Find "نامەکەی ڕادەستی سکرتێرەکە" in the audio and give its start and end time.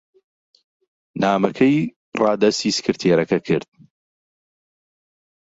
1.21-3.39